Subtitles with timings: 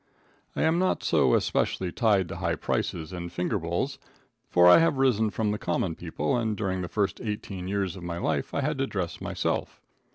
[0.55, 3.99] I am not so especially tied to high prices and finger bowls,
[4.49, 8.01] for I have risen from the common people, and during the first eighteen years of
[8.01, 9.79] my life I had to dress myself.